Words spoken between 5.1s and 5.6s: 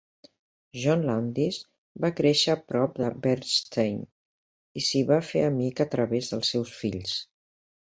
va fer